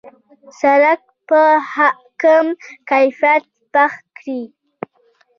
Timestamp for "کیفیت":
2.89-3.43